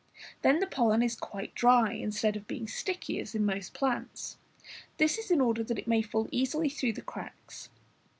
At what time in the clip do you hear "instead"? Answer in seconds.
1.93-2.35